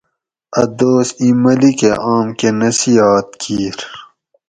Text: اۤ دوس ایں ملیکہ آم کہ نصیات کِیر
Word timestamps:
اۤ 0.61 0.67
دوس 0.77 1.07
ایں 1.21 1.35
ملیکہ 1.43 1.91
آم 2.13 2.27
کہ 2.39 2.49
نصیات 2.61 3.27
کِیر 3.41 3.77